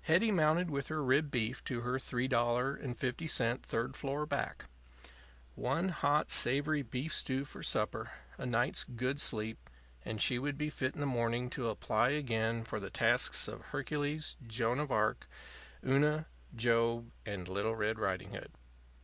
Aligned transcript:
Hetty 0.00 0.32
mounted 0.32 0.70
with 0.70 0.88
her 0.88 1.04
rib 1.04 1.30
beef 1.30 1.62
to 1.62 1.82
her 1.82 1.98
$3.50 1.98 3.62
third 3.62 3.96
floor 3.96 4.26
back. 4.26 4.64
One 5.54 5.90
hot, 5.90 6.32
savory 6.32 6.82
beef 6.82 7.14
stew 7.14 7.44
for 7.44 7.62
supper, 7.62 8.10
a 8.36 8.44
night's 8.44 8.82
good 8.82 9.20
sleep, 9.20 9.70
and 10.04 10.20
she 10.20 10.36
would 10.36 10.58
be 10.58 10.68
fit 10.68 10.94
in 10.94 11.00
the 11.00 11.06
morning 11.06 11.48
to 11.50 11.68
apply 11.70 12.08
again 12.10 12.64
for 12.64 12.80
the 12.80 12.90
tasks 12.90 13.46
of 13.46 13.66
Hercules, 13.66 14.34
Joan 14.44 14.80
of 14.80 14.90
Arc, 14.90 15.28
Una, 15.86 16.26
Job, 16.56 17.12
and 17.24 17.46
Little 17.48 17.76
Red 17.76 18.00
Riding 18.00 18.32
Hood. 18.34 18.50